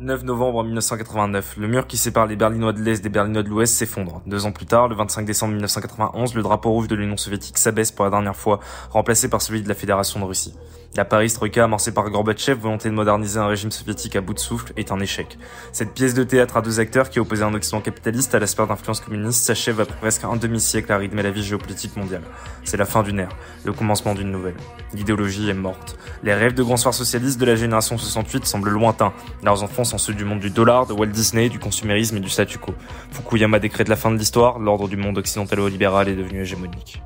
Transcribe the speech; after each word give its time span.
9 0.00 0.24
novembre 0.24 0.64
1989, 0.64 1.58
le 1.58 1.68
mur 1.68 1.86
qui 1.86 1.98
sépare 1.98 2.26
les 2.26 2.34
Berlinois 2.34 2.72
de 2.72 2.80
l'Est 2.80 3.02
des 3.02 3.10
Berlinois 3.10 3.42
de 3.42 3.50
l'Ouest 3.50 3.74
s'effondre. 3.74 4.22
Deux 4.24 4.46
ans 4.46 4.52
plus 4.52 4.64
tard, 4.64 4.88
le 4.88 4.94
25 4.94 5.26
décembre 5.26 5.52
1991, 5.52 6.34
le 6.34 6.42
drapeau 6.42 6.70
rouge 6.70 6.88
de 6.88 6.94
l'Union 6.94 7.18
soviétique 7.18 7.58
s'abaisse 7.58 7.92
pour 7.92 8.06
la 8.06 8.10
dernière 8.10 8.34
fois, 8.34 8.60
remplacé 8.92 9.28
par 9.28 9.42
celui 9.42 9.60
de 9.60 9.68
la 9.68 9.74
Fédération 9.74 10.18
de 10.18 10.24
Russie. 10.24 10.54
La 10.96 11.04
Paris 11.04 11.32
Troïka 11.32 11.62
amorcée 11.62 11.94
par 11.94 12.10
Gorbatchev, 12.10 12.60
volonté 12.60 12.88
de 12.88 12.94
moderniser 12.94 13.38
un 13.38 13.46
régime 13.46 13.70
soviétique 13.70 14.16
à 14.16 14.20
bout 14.20 14.34
de 14.34 14.40
souffle, 14.40 14.72
est 14.76 14.90
un 14.90 14.98
échec. 14.98 15.38
Cette 15.70 15.94
pièce 15.94 16.14
de 16.14 16.24
théâtre 16.24 16.56
à 16.56 16.62
deux 16.62 16.80
acteurs 16.80 17.10
qui 17.10 17.20
opposait 17.20 17.44
un 17.44 17.54
Occident 17.54 17.80
capitaliste 17.80 18.34
à 18.34 18.40
la 18.40 18.48
sphère 18.48 18.66
d'influence 18.66 18.98
communiste 18.98 19.44
s'achève 19.44 19.80
après 19.80 19.94
presque 19.94 20.24
un 20.24 20.34
demi-siècle 20.34 20.90
à 20.90 20.96
rythmer 20.96 21.22
la 21.22 21.30
vie 21.30 21.44
géopolitique 21.44 21.96
mondiale. 21.96 22.24
C'est 22.64 22.76
la 22.76 22.86
fin 22.86 23.04
d'une 23.04 23.20
ère, 23.20 23.28
le 23.64 23.72
commencement 23.72 24.16
d'une 24.16 24.32
nouvelle. 24.32 24.56
L'idéologie 24.92 25.48
est 25.48 25.54
morte. 25.54 25.96
Les 26.24 26.34
rêves 26.34 26.54
de 26.54 26.62
grands 26.64 26.76
soirs 26.76 26.94
socialistes 26.94 27.38
de 27.40 27.46
la 27.46 27.54
génération 27.54 27.96
68 27.96 28.44
semblent 28.44 28.70
lointains. 28.70 29.12
Leurs 29.44 29.62
enfants 29.62 29.84
sont 29.84 29.98
ceux 29.98 30.14
du 30.14 30.24
monde 30.24 30.40
du 30.40 30.50
dollar, 30.50 30.86
de 30.86 30.92
Walt 30.92 31.06
Disney, 31.06 31.50
du 31.50 31.60
consumérisme 31.60 32.16
et 32.16 32.20
du 32.20 32.28
statu 32.28 32.58
quo. 32.58 32.74
Fukuyama 33.12 33.60
décrète 33.60 33.88
la 33.88 33.96
fin 33.96 34.10
de 34.10 34.16
l'histoire, 34.16 34.58
l'ordre 34.58 34.88
du 34.88 34.96
monde 34.96 35.18
occidentalo-libéral 35.18 36.08
est 36.08 36.16
devenu 36.16 36.40
hégémonique. 36.40 37.00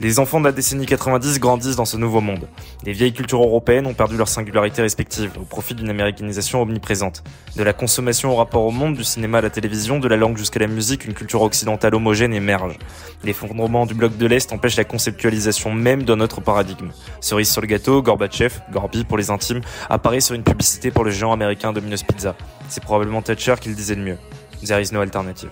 Les 0.00 0.18
enfants 0.18 0.40
de 0.40 0.46
la 0.46 0.52
décennie 0.52 0.86
90 0.86 1.38
grandissent 1.38 1.76
dans 1.76 1.84
ce 1.84 1.96
nouveau 1.96 2.20
monde. 2.20 2.48
Les 2.84 2.92
vieilles 2.92 3.12
cultures 3.12 3.42
européennes 3.42 3.86
ont 3.86 3.94
perdu 3.94 4.16
leur 4.16 4.28
singularité 4.28 4.82
respective 4.82 5.30
au 5.38 5.44
profit 5.44 5.74
d'une 5.74 5.90
américanisation 5.90 6.62
omniprésente. 6.62 7.22
De 7.56 7.62
la 7.62 7.72
consommation 7.72 8.32
au 8.32 8.36
rapport 8.36 8.64
au 8.64 8.70
monde, 8.70 8.96
du 8.96 9.04
cinéma 9.04 9.38
à 9.38 9.40
la 9.42 9.50
télévision, 9.50 10.00
de 10.00 10.08
la 10.08 10.16
langue 10.16 10.36
jusqu'à 10.36 10.60
la 10.60 10.66
musique, 10.66 11.04
une 11.04 11.14
culture 11.14 11.42
occidentale 11.42 11.94
homogène 11.94 12.34
émerge. 12.34 12.78
L'effondrement 13.22 13.86
du 13.86 13.94
bloc 13.94 14.16
de 14.16 14.26
l'Est 14.26 14.52
empêche 14.52 14.76
la 14.76 14.84
conceptualisation 14.84 15.72
même 15.72 16.02
d'un 16.02 16.20
autre 16.20 16.40
paradigme. 16.40 16.90
Cerise 17.20 17.50
sur 17.50 17.60
le 17.60 17.66
gâteau, 17.66 18.02
Gorbatchev, 18.02 18.60
Gorby 18.72 19.04
pour 19.04 19.18
les 19.18 19.30
intimes, 19.30 19.60
apparaît 19.88 20.20
sur 20.20 20.34
une 20.34 20.42
publicité 20.42 20.90
pour 20.90 21.04
le 21.04 21.10
géant 21.10 21.32
américain 21.32 21.72
Domino's 21.72 22.02
Pizza. 22.02 22.34
C'est 22.68 22.82
probablement 22.82 23.22
Thatcher 23.22 23.54
qui 23.60 23.68
le 23.68 23.74
disait 23.74 23.94
le 23.94 24.02
mieux. 24.02 24.18
There 24.64 24.80
is 24.80 24.92
no 24.92 25.00
alternative. 25.00 25.50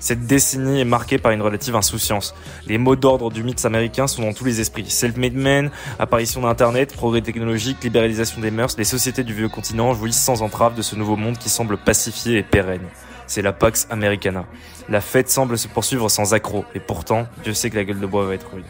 Cette 0.00 0.26
décennie 0.26 0.80
est 0.80 0.84
marquée 0.84 1.18
par 1.18 1.32
une 1.32 1.42
relative 1.42 1.76
insouciance. 1.76 2.34
Les 2.66 2.78
mots 2.78 2.96
d'ordre 2.96 3.30
du 3.30 3.44
mythe 3.44 3.64
américain 3.66 4.06
sont 4.06 4.22
dans 4.22 4.32
tous 4.32 4.46
les 4.46 4.60
esprits. 4.60 4.88
Self-made 4.88 5.34
man, 5.34 5.70
apparition 5.98 6.40
d'Internet, 6.40 6.94
progrès 6.94 7.20
technologique, 7.20 7.84
libéralisation 7.84 8.40
des 8.40 8.50
mœurs, 8.50 8.76
les 8.78 8.84
sociétés 8.84 9.24
du 9.24 9.34
vieux 9.34 9.50
continent 9.50 9.92
jouissent 9.92 10.22
sans 10.22 10.40
entrave 10.40 10.74
de 10.74 10.82
ce 10.82 10.96
nouveau 10.96 11.16
monde 11.16 11.36
qui 11.36 11.50
semble 11.50 11.76
pacifié 11.76 12.38
et 12.38 12.42
pérenne. 12.42 12.88
C'est 13.30 13.42
la 13.42 13.52
Pax 13.52 13.86
Americana. 13.90 14.44
La 14.88 15.00
fête 15.00 15.30
semble 15.30 15.56
se 15.56 15.68
poursuivre 15.68 16.08
sans 16.08 16.34
accroc, 16.34 16.64
et 16.74 16.80
pourtant, 16.80 17.28
Dieu 17.44 17.54
sait 17.54 17.70
que 17.70 17.76
la 17.76 17.84
gueule 17.84 18.00
de 18.00 18.06
bois 18.06 18.26
va 18.26 18.34
être 18.34 18.50
rude. 18.52 18.64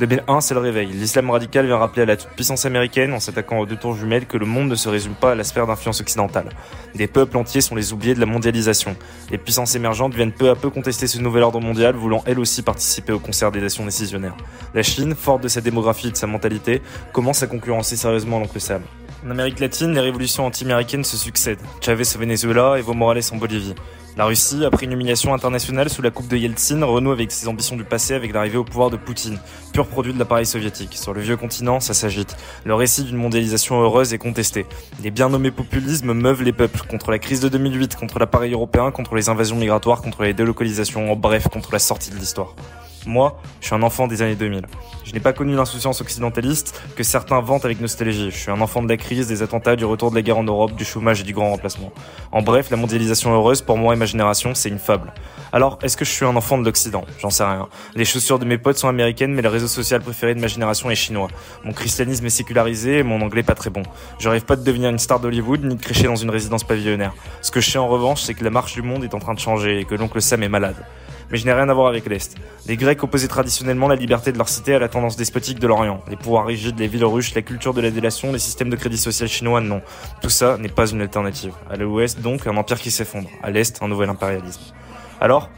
2001, 0.00 0.42
c'est 0.42 0.52
le 0.52 0.60
réveil. 0.60 0.88
L'islam 0.88 1.30
radical 1.30 1.64
vient 1.64 1.78
rappeler 1.78 2.02
à 2.02 2.04
la 2.04 2.18
toute-puissance 2.18 2.66
américaine, 2.66 3.14
en 3.14 3.20
s'attaquant 3.20 3.58
aux 3.58 3.64
deux 3.64 3.76
tours 3.76 3.96
jumelles, 3.96 4.26
que 4.26 4.36
le 4.36 4.44
monde 4.44 4.68
ne 4.68 4.74
se 4.74 4.90
résume 4.90 5.14
pas 5.14 5.32
à 5.32 5.34
la 5.34 5.44
sphère 5.44 5.66
d'influence 5.66 6.02
occidentale. 6.02 6.50
Des 6.94 7.06
peuples 7.06 7.38
entiers 7.38 7.62
sont 7.62 7.74
les 7.74 7.94
oubliés 7.94 8.14
de 8.14 8.20
la 8.20 8.26
mondialisation. 8.26 8.96
Les 9.30 9.38
puissances 9.38 9.76
émergentes 9.76 10.12
viennent 10.12 10.30
peu 10.30 10.50
à 10.50 10.56
peu 10.56 10.68
contester 10.68 11.06
ce 11.06 11.18
nouvel 11.18 11.42
ordre 11.42 11.60
mondial, 11.60 11.94
voulant 11.94 12.22
elles 12.26 12.38
aussi 12.38 12.60
participer 12.60 13.14
au 13.14 13.18
concert 13.18 13.50
des 13.50 13.62
nations 13.62 13.86
décisionnaires. 13.86 14.36
La 14.74 14.82
Chine, 14.82 15.14
forte 15.14 15.42
de 15.42 15.48
sa 15.48 15.62
démographie 15.62 16.08
et 16.08 16.12
de 16.12 16.16
sa 16.18 16.26
mentalité, 16.26 16.82
commence 17.14 17.42
à 17.42 17.46
concurrencer 17.46 17.96
sérieusement 17.96 18.38
l'oncle 18.40 18.60
Sam. 18.60 18.82
En 19.24 19.30
Amérique 19.30 19.60
latine, 19.60 19.94
les 19.94 20.00
révolutions 20.00 20.46
anti-américaines 20.46 21.04
se 21.04 21.16
succèdent. 21.16 21.60
Chavez 21.80 22.02
au 22.16 22.18
Venezuela, 22.18 22.76
Evo 22.76 22.92
Morales 22.92 23.22
en 23.30 23.36
Bolivie. 23.36 23.74
La 24.16 24.24
Russie, 24.24 24.64
après 24.64 24.86
une 24.86 24.92
humiliation 24.92 25.32
internationale 25.32 25.88
sous 25.88 26.02
la 26.02 26.10
coupe 26.10 26.26
de 26.26 26.36
Yeltsin, 26.36 26.84
renoue 26.84 27.12
avec 27.12 27.30
ses 27.30 27.46
ambitions 27.46 27.76
du 27.76 27.84
passé 27.84 28.14
avec 28.14 28.32
l'arrivée 28.32 28.58
au 28.58 28.64
pouvoir 28.64 28.90
de 28.90 28.96
Poutine, 28.96 29.38
pur 29.72 29.86
produit 29.86 30.12
de 30.12 30.18
l'appareil 30.18 30.44
soviétique. 30.44 30.96
Sur 30.96 31.14
le 31.14 31.20
vieux 31.20 31.36
continent, 31.36 31.78
ça 31.78 31.94
s'agite. 31.94 32.36
Le 32.64 32.74
récit 32.74 33.04
d'une 33.04 33.16
mondialisation 33.16 33.80
heureuse 33.80 34.12
est 34.12 34.18
contesté. 34.18 34.66
Les 35.04 35.12
bien 35.12 35.28
nommés 35.28 35.52
populismes 35.52 36.12
meuvent 36.14 36.42
les 36.42 36.52
peuples 36.52 36.82
contre 36.88 37.12
la 37.12 37.20
crise 37.20 37.38
de 37.38 37.48
2008, 37.48 37.94
contre 37.94 38.18
l'appareil 38.18 38.52
européen, 38.54 38.90
contre 38.90 39.14
les 39.14 39.28
invasions 39.28 39.56
migratoires, 39.56 40.02
contre 40.02 40.24
les 40.24 40.34
délocalisations, 40.34 41.12
en 41.12 41.16
bref, 41.16 41.46
contre 41.46 41.72
la 41.72 41.78
sortie 41.78 42.10
de 42.10 42.16
l'histoire. 42.16 42.56
Moi, 43.06 43.36
je 43.60 43.66
suis 43.66 43.74
un 43.74 43.82
enfant 43.82 44.06
des 44.06 44.22
années 44.22 44.36
2000. 44.36 44.66
Je 45.04 45.12
n'ai 45.12 45.20
pas 45.20 45.32
connu 45.32 45.54
l'insouciance 45.56 46.00
occidentaliste 46.00 46.80
que 46.96 47.02
certains 47.02 47.40
vantent 47.40 47.64
avec 47.64 47.80
nostalgie. 47.80 48.30
Je 48.30 48.36
suis 48.36 48.50
un 48.50 48.60
enfant 48.60 48.82
de 48.82 48.88
la 48.88 48.96
crise, 48.96 49.26
des 49.26 49.42
attentats, 49.42 49.74
du 49.74 49.84
retour 49.84 50.10
de 50.10 50.14
la 50.14 50.22
guerre 50.22 50.38
en 50.38 50.44
Europe, 50.44 50.74
du 50.74 50.84
chômage 50.84 51.20
et 51.20 51.24
du 51.24 51.32
grand 51.32 51.50
remplacement. 51.50 51.92
En 52.30 52.42
bref, 52.42 52.70
la 52.70 52.76
mondialisation 52.76 53.34
heureuse, 53.34 53.60
pour 53.60 53.76
moi 53.76 53.94
et 53.94 53.96
ma 53.96 54.06
génération, 54.06 54.54
c'est 54.54 54.68
une 54.68 54.78
fable. 54.78 55.12
Alors, 55.52 55.78
est-ce 55.82 55.96
que 55.96 56.04
je 56.04 56.10
suis 56.10 56.24
un 56.24 56.36
enfant 56.36 56.56
de 56.58 56.64
l'Occident? 56.64 57.04
J'en 57.20 57.30
sais 57.30 57.44
rien. 57.44 57.68
Les 57.94 58.04
chaussures 58.04 58.38
de 58.38 58.44
mes 58.44 58.56
potes 58.56 58.78
sont 58.78 58.88
américaines, 58.88 59.34
mais 59.34 59.42
le 59.42 59.48
réseau 59.48 59.68
social 59.68 60.00
préféré 60.00 60.34
de 60.34 60.40
ma 60.40 60.46
génération 60.46 60.90
est 60.90 60.94
chinois. 60.94 61.28
Mon 61.64 61.72
christianisme 61.72 62.24
est 62.24 62.30
sécularisé 62.30 62.98
et 62.98 63.02
mon 63.02 63.20
anglais 63.20 63.42
pas 63.42 63.54
très 63.54 63.70
bon. 63.70 63.82
Je 64.18 64.28
rêve 64.28 64.44
pas 64.44 64.56
de 64.56 64.64
devenir 64.64 64.90
une 64.90 64.98
star 64.98 65.20
d'Hollywood 65.20 65.64
ni 65.64 65.74
de 65.74 65.82
crécher 65.82 66.04
dans 66.04 66.16
une 66.16 66.30
résidence 66.30 66.64
pavillonnaire. 66.64 67.14
Ce 67.42 67.50
que 67.50 67.60
je 67.60 67.70
sais 67.70 67.78
en 67.78 67.88
revanche, 67.88 68.22
c'est 68.22 68.34
que 68.34 68.44
la 68.44 68.50
marche 68.50 68.74
du 68.74 68.82
monde 68.82 69.04
est 69.04 69.14
en 69.14 69.18
train 69.18 69.34
de 69.34 69.40
changer 69.40 69.80
et 69.80 69.84
que 69.84 69.94
l'oncle 69.94 70.22
Sam 70.22 70.42
est 70.42 70.48
malade 70.48 70.76
mais 71.32 71.38
je 71.38 71.46
n'ai 71.46 71.52
rien 71.52 71.68
à 71.68 71.72
voir 71.72 71.88
avec 71.88 72.06
l'Est. 72.06 72.36
Les 72.66 72.76
Grecs 72.76 73.02
opposaient 73.02 73.26
traditionnellement 73.26 73.88
la 73.88 73.96
liberté 73.96 74.32
de 74.32 74.38
leur 74.38 74.50
cité 74.50 74.74
à 74.74 74.78
la 74.78 74.88
tendance 74.88 75.16
despotique 75.16 75.58
de 75.58 75.66
l'Orient. 75.66 76.02
Les 76.08 76.16
pouvoirs 76.16 76.44
rigides, 76.44 76.78
les 76.78 76.88
villes 76.88 77.06
ruches, 77.06 77.34
la 77.34 77.40
culture 77.40 77.72
de 77.72 77.80
la 77.80 77.90
délation, 77.90 78.32
les 78.32 78.38
systèmes 78.38 78.68
de 78.68 78.76
crédit 78.76 78.98
social 78.98 79.30
chinois, 79.30 79.62
non. 79.62 79.80
Tout 80.20 80.28
ça 80.28 80.58
n'est 80.58 80.68
pas 80.68 80.90
une 80.90 81.00
alternative. 81.00 81.54
À 81.70 81.76
l'Ouest, 81.76 82.20
donc, 82.20 82.46
un 82.46 82.56
empire 82.58 82.78
qui 82.78 82.90
s'effondre. 82.90 83.30
À 83.42 83.50
l'Est, 83.50 83.82
un 83.82 83.88
nouvel 83.88 84.10
impérialisme. 84.10 84.60
Alors, 85.22 85.48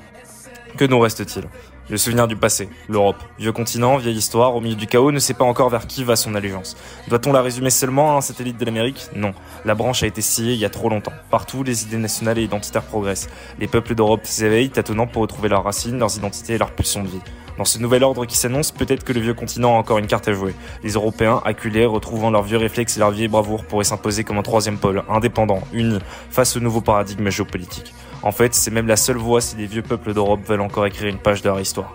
que 0.77 0.85
nous 0.85 1.01
reste-t-il? 1.01 1.45
Le 1.91 1.97
souvenir 1.99 2.27
du 2.27 2.37
passé, 2.37 2.69
l'Europe, 2.89 3.23
vieux 3.39 3.53
continent, 3.53 3.99
vieille 3.99 4.17
histoire, 4.17 4.57
au 4.57 4.61
milieu 4.61 4.75
du 4.75 4.87
chaos, 4.87 5.13
ne 5.13 5.19
sait 5.19 5.35
pas 5.35 5.45
encore 5.45 5.69
vers 5.69 5.87
qui 5.87 6.03
va 6.03 6.17
son 6.17 6.35
allégeance. 6.35 6.77
Doit-on 7.09 7.33
la 7.33 7.43
résumer 7.43 7.71
seulement 7.71 8.15
à 8.15 8.19
un 8.19 8.21
satellite 8.21 8.59
de 8.59 8.65
l'Amérique? 8.65 9.09
Non. 9.15 9.35
La 9.65 9.75
branche 9.75 10.03
a 10.03 10.07
été 10.07 10.23
sciée 10.23 10.55
il 10.55 10.59
y 10.59 10.65
a 10.65 10.71
trop 10.71 10.89
longtemps. 10.89 11.13
Partout, 11.31 11.63
les 11.63 11.83
idées 11.83 11.99
nationales 11.99 12.39
et 12.39 12.45
identitaires 12.45 12.85
progressent. 12.85 13.29
Les 13.59 13.67
peuples 13.67 13.95
d'Europe 13.95 14.23
s'éveillent, 14.25 14.71
tâtonnant 14.71 15.07
pour 15.07 15.23
retrouver 15.23 15.49
leurs 15.49 15.65
racines, 15.65 15.99
leurs 15.99 16.17
identités 16.17 16.55
et 16.55 16.59
leurs 16.59 16.73
pulsions 16.73 17.03
de 17.03 17.09
vie. 17.09 17.21
Dans 17.59 17.65
ce 17.65 17.79
nouvel 17.79 18.03
ordre 18.03 18.25
qui 18.25 18.37
s'annonce, 18.37 18.73
peut-être 18.73 19.05
que 19.05 19.13
le 19.13 19.21
vieux 19.21 19.35
continent 19.35 19.77
a 19.77 19.79
encore 19.79 19.99
une 19.99 20.09
carte 20.09 20.27
à 20.27 20.33
jouer. 20.33 20.55
Les 20.83 20.93
Européens, 20.93 21.41
acculés, 21.45 21.87
retrouvant 21.87 22.31
leurs 22.31 22.43
vieux 22.43 22.57
réflexes 22.57 22.97
et 22.97 23.01
leur 23.01 23.13
vieille 23.13 23.29
bravoure, 23.29 23.65
pourraient 23.65 23.85
s'imposer 23.85 24.25
comme 24.25 24.39
un 24.39 24.43
troisième 24.43 24.79
pôle, 24.79 25.05
indépendant, 25.09 25.61
uni, 25.73 25.99
face 26.31 26.57
au 26.57 26.61
nouveau 26.61 26.81
paradigme 26.81 27.31
géopolitique. 27.31 27.95
En 28.23 28.33
fait, 28.33 28.55
c'est 28.55 28.71
même 28.71 28.87
la 28.87 28.97
seule 28.97 29.17
voie 29.17 29.41
si 29.41 29.57
les 29.57 29.67
vieux 29.67 29.83
peuples 29.83 30.15
d'Europe 30.15 30.41
veulent 30.47 30.61
encore 30.61 30.87
écrire 30.87 31.09
une 31.09 31.19
page 31.19 31.43
de 31.43 31.49
leur 31.49 31.61
histoire. 31.61 31.95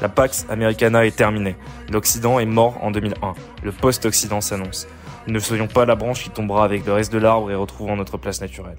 La 0.00 0.08
Pax 0.08 0.46
Americana 0.48 1.04
est 1.04 1.16
terminée. 1.16 1.56
L'Occident 1.90 2.38
est 2.38 2.46
mort 2.46 2.78
en 2.82 2.90
2001. 2.90 3.34
Le 3.62 3.72
post-Occident 3.72 4.40
s'annonce. 4.40 4.86
Ne 5.26 5.38
soyons 5.38 5.66
pas 5.66 5.84
la 5.84 5.94
branche 5.94 6.22
qui 6.22 6.30
tombera 6.30 6.64
avec 6.64 6.86
le 6.86 6.92
reste 6.92 7.12
de 7.12 7.18
l'arbre 7.18 7.50
et 7.50 7.54
retrouvons 7.54 7.96
notre 7.96 8.16
place 8.16 8.40
naturelle. 8.40 8.78